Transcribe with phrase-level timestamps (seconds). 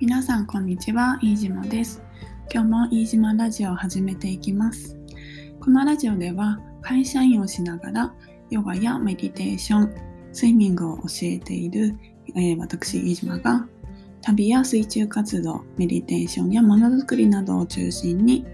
[0.00, 2.00] 皆さんこんにちは、飯島です。
[2.54, 4.96] 今日も飯島ラジオを始めていきます。
[5.58, 8.14] このラジオでは会社員をしながら
[8.48, 9.94] ヨガやメディテーション、
[10.32, 11.96] スイミングを教えている、
[12.36, 13.66] えー私飯島が
[14.20, 18.46] 旅や水中活動、メディテーションやものづくりなどを中心に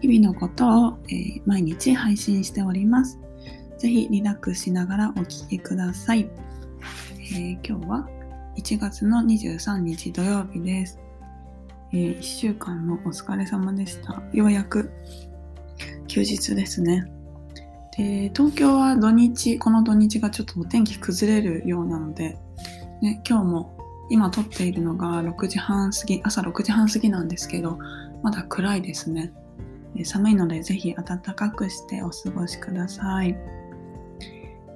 [0.00, 3.20] 日々のことを、えー毎日配信しております。
[3.78, 6.28] ぜひリラックスしながらお聞きください。
[7.32, 8.08] えー今日は
[8.60, 11.00] 1月の23日土曜日です。
[11.92, 14.22] え1週間のお疲れ様でした。
[14.34, 14.92] ようやく
[16.08, 17.10] 休日ですね。
[17.96, 22.36] で、東京は土日、この土日がちょっとお天気崩れるようなので、
[23.00, 23.78] ね、今日も
[24.10, 27.78] 今撮っているのが6時半過ぎ、朝6時半過ぎなんですけど、
[28.22, 29.32] まだ暗いですね。
[30.04, 33.32] 寒いのでぜひ暖かくしてお過ごしください。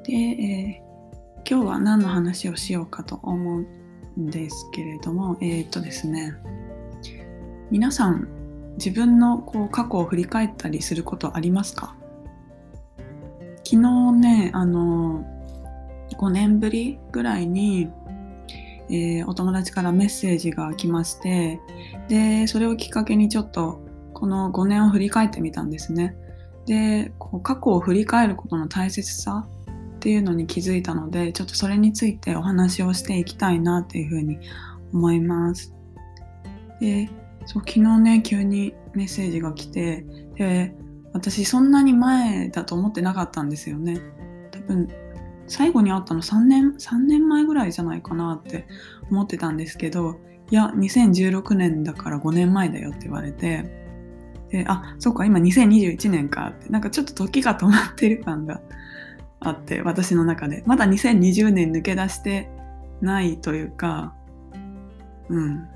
[0.07, 0.94] で、えー
[1.47, 3.67] 今日は何の話をしようかと思う
[4.19, 6.35] んですけれども、えーっとですね、
[7.71, 8.29] 皆さん
[8.79, 11.97] 自分のこう過去を振り返ったりすることありますか？
[13.63, 15.23] 昨日ね、あの、
[16.19, 17.91] 5年ぶりぐらいに、
[18.89, 21.61] えーお友達からメッセージが来まして、
[22.09, 23.83] で、それをきっかけにちょっと
[24.15, 26.17] この5年を振り返ってみたんですね。
[26.65, 29.47] で、こう過去を振り返ることの大切さ
[30.05, 34.39] っていうのに気づいたのでちょっとそれについてお話をしていきたいなっていうふうに
[34.93, 35.73] 思います。
[36.79, 37.09] で
[37.47, 40.05] そう昨日ね急にメッセージが来て
[40.37, 40.75] で
[41.15, 43.99] 私そんなに前だと思ってなかったんですよね。
[44.51, 44.89] 多分
[45.47, 48.67] 最後に会ったの3年3年前ぐらいじゃないかなって
[49.11, 53.65] 思ってたんですけどいや2016年だから5年前だよって言われて
[54.51, 58.61] であそうか今2021年かってなんかちょっと時が止まってる感が
[59.45, 60.63] あって私の中で。
[60.67, 62.51] まだ2020年抜け出して
[63.01, 64.15] ないというか
[65.29, 65.69] うん。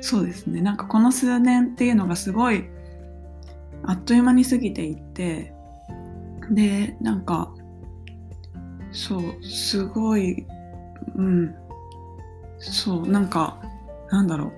[0.00, 0.60] そうですね。
[0.60, 2.64] なんかこの数年っていうのがすごい
[3.84, 5.52] あっという間に過ぎていって
[6.50, 7.52] でなんか
[8.92, 10.46] そうすごい
[11.16, 11.54] うん。
[12.60, 13.60] そうなんか
[14.10, 14.52] なんだろう。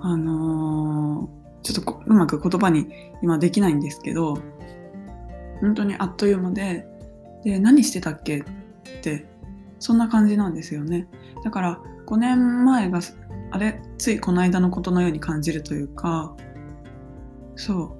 [0.00, 1.36] あのー
[1.66, 2.86] ちょっとうまく言葉に
[3.22, 4.38] 今できないんですけど
[5.60, 6.86] 本当にあっという間で
[7.46, 8.40] で何してたっけ？
[8.40, 8.42] っ
[9.02, 9.24] て
[9.78, 11.06] そんな感じなんですよね。
[11.44, 13.00] だから5年前が
[13.52, 13.80] あれ？
[13.98, 16.34] ついこの間のことのように感じるというか
[17.54, 17.96] そ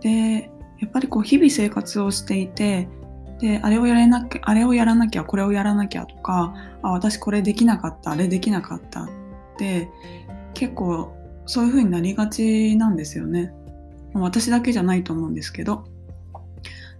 [0.00, 0.02] う。
[0.02, 2.88] でやっぱりこう日々生活をしていて
[3.38, 9.08] であれをやれなきゃあれをやらなきゃこれをやらなきゃとかあ私これできなかったあれできなかったっ
[9.58, 9.90] て
[10.54, 11.14] 結構
[11.44, 13.52] そういう風になりがちなんですよね。
[14.14, 15.84] 私だけじゃないと思うんですけど。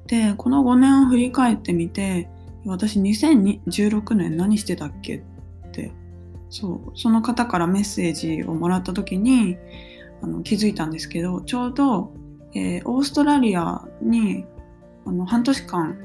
[0.06, 2.28] でこの5年を振り返ってみて
[2.64, 5.16] 私2016年何してたっけ？
[5.16, 5.20] っ
[5.72, 5.92] て
[6.50, 9.56] そうその方からメッセージをもらった時に
[10.22, 12.12] あの気づいたんですけどちょうど、
[12.54, 14.44] えーオーストラリアに
[15.04, 15.96] あの半年間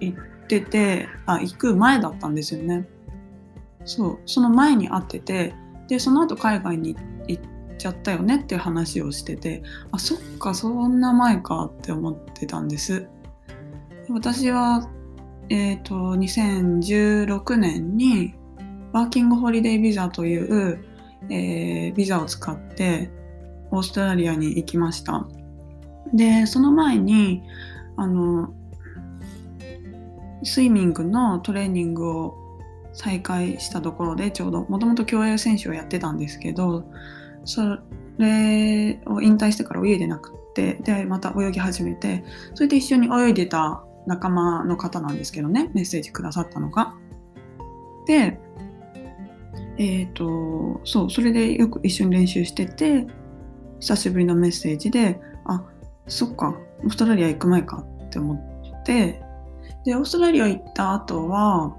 [0.00, 2.88] 行っててあ行く前だったんですよね。
[3.84, 5.54] そうその前に会ってて
[5.88, 7.04] でその後海外に行っ
[7.76, 13.08] ちゃったよねっていう話をしててあそっかそんな前かって思ってたんです。
[14.08, 14.88] 私は
[15.48, 18.34] えっ、と2016年に
[18.92, 20.84] ワーキングホリデービザという、
[21.28, 23.10] えービザを使って
[23.70, 25.26] オーストラリアに行きました。
[26.12, 27.42] でその前に
[27.96, 28.52] あの
[30.42, 32.34] スイミングのトレーニングを
[32.92, 36.84] 再開したところでちょうどもともと競泳選手をやってたんですけど
[37.46, 37.78] そ
[38.18, 42.24] れを引退してから泳いでなくてでまた泳ぎ始めて
[42.54, 46.94] それで一緒に泳いでた仲間の方なんですけどねメッセージくださったのが。
[48.06, 48.38] で
[49.78, 53.06] えっ、とそうそれでよく一緒に練習してて
[53.80, 55.62] 久しぶりのメッセージであ
[56.06, 59.20] そっかオーストラリア行く前かって思って
[59.84, 61.76] でオーストラリア行った後は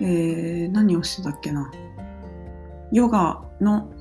[0.00, 1.70] えー何をしてたっけな
[2.90, 3.91] ヨガの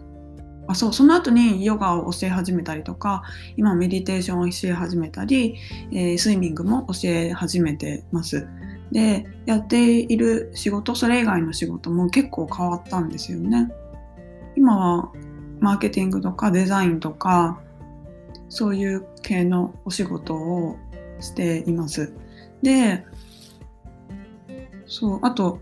[0.72, 3.24] あそうその後にヨガを教え始めたりとか
[3.58, 5.58] 今メディテーションを教え始めたり、
[5.92, 8.48] えースイミングも教え始めてます。
[8.92, 13.70] でやっている仕事それ以外の仕事も結構変わったんですよね。
[14.56, 15.12] 今は
[15.60, 17.60] マーケティングとかデザインとか
[18.50, 20.78] そういう系のお仕事を
[21.20, 22.14] しています。
[22.62, 23.06] で
[24.86, 25.60] そうあと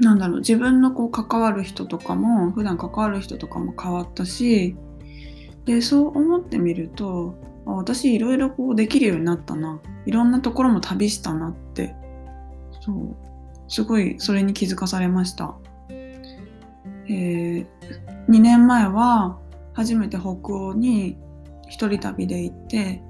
[0.00, 4.76] なんだろう自分のこう関わる人とかも普段関わる人とかも変わったし
[5.64, 7.34] でそう思ってみると
[7.66, 9.80] 私いろいろこうできるようになったな。
[10.06, 11.94] いろんなところも旅したなって。
[12.80, 13.16] そう。
[13.68, 15.56] すごいそれに気づかされました。
[15.90, 17.66] えー、
[18.28, 19.38] 2年前は
[19.74, 21.18] 初めて北欧に
[21.68, 23.02] 一人旅で行って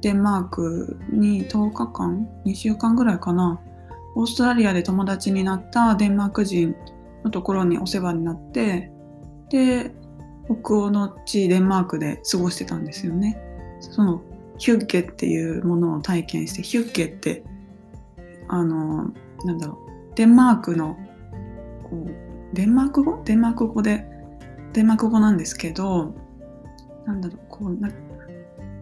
[0.00, 3.60] デンマークに10日間2週間ぐらいかな。
[4.14, 6.74] オーストラリアで友達になったデンマーク人
[7.24, 8.90] のところにお世話になって
[9.50, 9.94] で
[10.44, 13.38] 北欧の地デンマークで過ごしてたんですよね。
[13.80, 14.22] その
[14.58, 17.42] ヒュッゲっていうものを体験してヒュッゲって
[18.48, 19.12] あの
[19.44, 20.96] なんだろうデンマークの
[21.84, 23.22] こうデンマーク語？
[23.24, 24.06] デンマーク語で
[24.72, 26.14] デンマーク語なんですけど
[27.06, 27.90] なんだろうこうな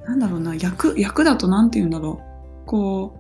[0.06, 2.21] なんだろうな役役だと何て言うんだろ
[2.65, 2.67] う。
[2.67, 3.20] こう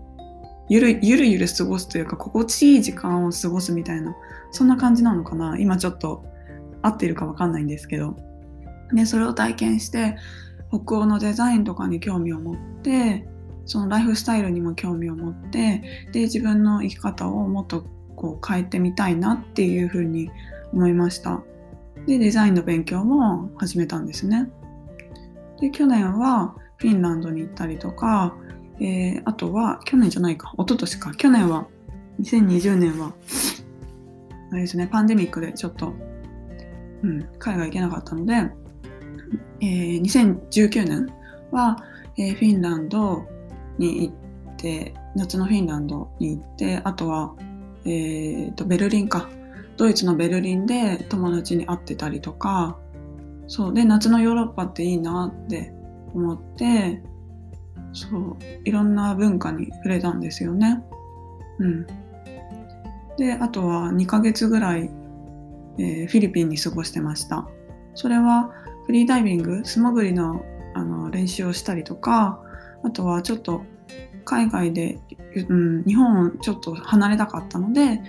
[0.70, 4.16] ゆるゆるゆる過ごすというか心地いい時間を過ごすみたいな
[4.52, 5.58] そんな感じなのかな。
[5.58, 6.24] 今ちょっと
[6.80, 8.16] 合っているか分かんないんですけど。
[8.92, 10.16] でそれを体験して
[10.68, 13.26] 北欧のデザインとかに興味を持って
[13.66, 17.84] そのライフスタイルにも興味を持ってで自分の生き方をもっと
[18.16, 20.30] こう変えてみたいなっていうふうに
[20.72, 21.42] 思いました。
[22.06, 24.48] でデザインの勉強も始めたんですね。
[25.60, 28.36] で去年はフィンランドに行ったりとか、
[28.80, 30.52] えー、あとは去年じゃないか。
[30.54, 31.14] 一昨年か。
[31.14, 31.66] 去年は
[32.20, 33.12] 2020年は
[34.52, 35.94] あれですねパンデミックでちょっと、
[37.02, 38.34] うん、海外行けなかったので、
[39.60, 41.08] えー、2019年
[41.50, 41.84] は、
[42.18, 43.26] えー、フィンランド
[43.78, 47.34] に行って夏のフィンランドに行ってあとは、
[47.84, 49.28] えーと、ベルリンか。
[49.76, 52.78] ドイツのベルリンで友達に会ってたりとか。
[53.46, 53.74] そう。
[53.74, 55.72] で夏のヨーロッパっていいなって
[56.12, 57.02] 思って
[57.92, 60.82] そういろんな文化に触れたんですよね。
[61.58, 61.86] うん、
[63.16, 64.90] であとは2ヶ月ぐらい、
[65.78, 67.48] えー、フィリピンに過ごしてました。
[67.94, 68.50] それは
[68.86, 70.44] フリーダイビング素潜りの
[70.74, 72.40] あの練習をしたりとか
[72.84, 73.62] あとはちょっと
[74.24, 75.00] 海外で、
[75.48, 78.00] うん、日本をちょっと離れたかったので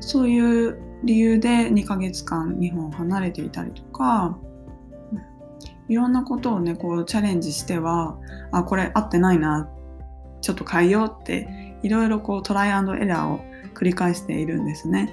[0.00, 4.38] そういう理由で2ヶ月間日本を離れていたりとか
[5.90, 8.16] いろんなことをねこうチャレンジしては
[8.52, 9.68] あこれ合ってないな
[10.40, 13.40] ちょっと変えようっていろいろこうトライアンドエラーを
[13.74, 15.12] 繰り返しているんですね。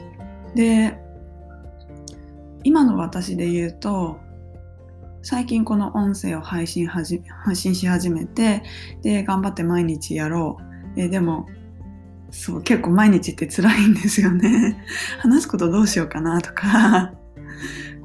[0.53, 0.99] で
[2.63, 4.17] 今の私で言うと
[5.23, 8.61] 最近この音声を配信はじ発信し始めて
[9.01, 10.57] で頑張って毎日やろ
[10.95, 11.01] う。
[11.01, 11.47] えでも
[12.29, 14.77] そう結構毎日って辛いんですよね。
[15.19, 17.13] 話すことどうしようかなとか。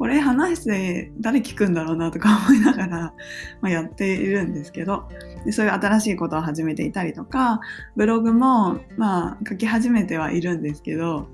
[0.02, 3.14] これ話して誰聞くんだろうなとか思いながら、
[3.62, 5.04] ま、やっているんですけど
[5.44, 7.60] でそういう新しいことを始めていたりとか
[7.94, 11.28] ブログもまあ書き始めてはいるんですけど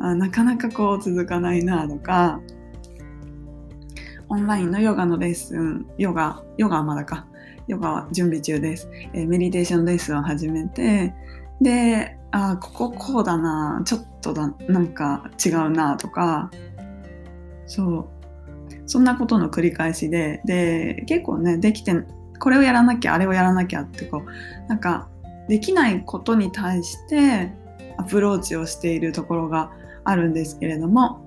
[0.00, 2.42] あなかなかこう続かないなとか
[4.28, 7.26] オンラインのヨガのレッスン、ヨガ、ヨガはまだか。
[7.68, 8.90] ヨガは準備中です。
[9.14, 11.14] えー、メディテーションレッスンを始めて、
[11.60, 16.50] で、あ、こここうだな、ちょっとだ、なんか違うなとか、
[17.70, 18.06] そう。
[18.86, 21.94] そんなことの繰り返しで、で、結構ね、できて、
[22.40, 25.08] これをやらなきゃ、あれをやらなきゃってこう、なんか、
[25.48, 27.52] できないことに対して
[27.96, 29.72] アプローチをしているところが
[30.04, 31.24] あるんですけれども、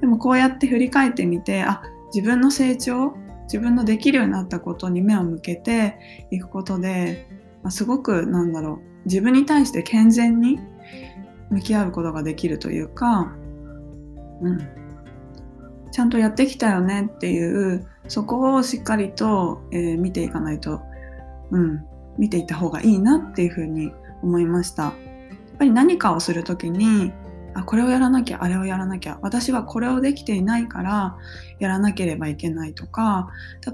[0.00, 1.82] でもこうやって振り返ってみてあ
[2.14, 3.14] 自分の成長
[3.44, 5.98] 自分のできるようになったことに目を向けて
[6.30, 7.28] いくことで、
[7.62, 10.58] まあ、すごくなんだろう自分に対して健全に
[11.50, 13.34] 向き合うことができるというか、
[14.40, 14.83] うん、
[15.94, 20.80] ちゃんとやってきたよねっていうそこをしっかりと、えー、見ていかないと、
[21.52, 21.86] うん、
[22.18, 24.82] 見ていった方がいいなっていうふうに思いました。
[24.82, 24.92] やっ
[25.56, 27.12] ぱり何かをする時に
[27.54, 31.16] あこれをやらなきゃあれをやらなきゃ私はこれをできていないから
[31.60, 33.28] やらなければいけないとか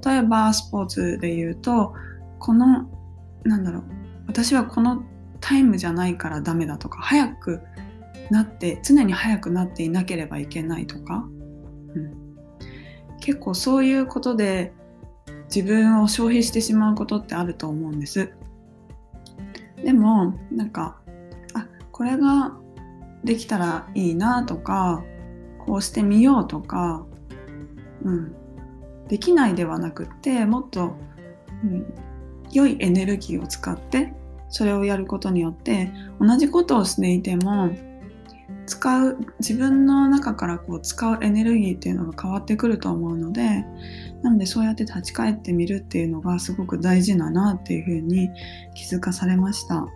[0.05, 1.95] 例えばスポーツで言うと
[2.39, 2.87] この
[3.45, 3.85] なんだろう
[4.27, 5.03] 私はこの
[5.41, 7.63] タイムじゃないからダメだとか早く
[8.31, 11.25] なって常に早くなっていなければいけないとか、
[11.95, 12.37] うん、
[13.21, 14.73] 結構そういうことで
[15.55, 18.33] 自分を消費してしまうことってあると思うんです。
[19.77, 21.01] でもなんか
[21.55, 22.57] あこれが
[23.25, 25.03] できたらいいなとか
[25.59, 27.05] こうしてみようとか、
[28.03, 28.35] うん、
[29.09, 30.95] できないではなくってもっと、
[31.65, 31.93] うん、
[32.53, 34.15] 良いエネルギーを使って
[34.49, 37.71] それをやることによって同じことをしていても
[38.71, 43.65] 使う自分の中からこう使うエネルギーっていうのが変わってくると思うので
[44.23, 48.31] なのでそうやって立ち返ってみるっていうのがすごく大事だなっていうふうに
[48.77, 49.89] 気づかされました。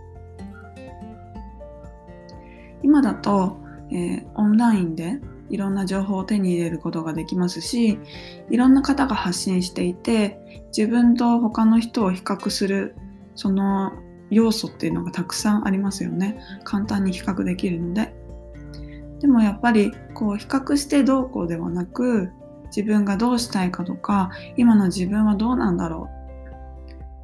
[2.83, 3.59] 今だと、
[3.93, 7.99] えー、オンラインでいろんな情報を手に入れることができますし
[8.51, 12.97] いろんな方が発信していて自分と他の人を比較する
[13.37, 13.93] その
[14.31, 18.15] 要素っていうのがたくさんありますよね簡単に比較できるので
[19.25, 22.31] でもやっぱりこう比較してどうこうではなく
[22.67, 26.11] 自分がどうしたいかとか今の自分はどうなんだろ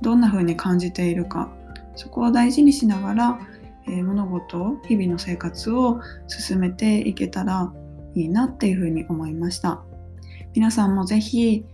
[0.00, 1.52] うどんな風に感じているか
[1.96, 3.38] そこを大事にしながら、
[3.86, 7.70] えー、物事を日々の生活を進めていけたら
[8.14, 9.82] いいなっていう風に思いました。
[10.54, 11.66] 皆さんもぜひ、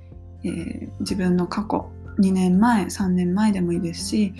[0.42, 4.35] えー、自分の過去2年前3年前でもいいですし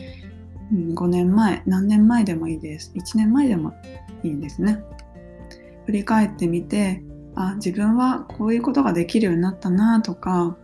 [0.73, 2.93] 5年前何年前でもいいです。
[2.97, 3.73] 1年前でも
[4.25, 4.83] いいですね。
[5.87, 7.03] 振り返ってみて
[7.35, 10.57] あ自分はこういうことができるようになったなとか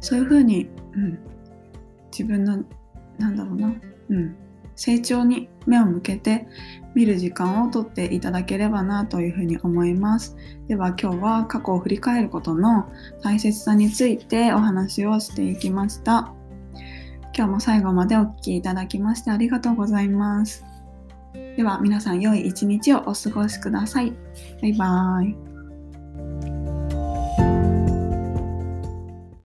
[0.00, 1.18] そういうふうに、うん、
[2.10, 2.64] 自分の
[3.18, 3.72] なんだろうな、
[4.10, 4.36] うん、
[4.76, 6.46] 成長に目を向けて
[6.94, 10.36] 見る時間をとっていただければなというふうに思います。
[10.68, 12.88] では今日は過去を振り返ることの
[13.22, 16.32] 大切さについてお話をしていきました。
[17.36, 20.67] 今日も最後までお聴きいただきましてありがとうございます。
[21.58, 24.12] では皆さん良い一日をお過ごしください。
[24.62, 26.47] バイバーイ。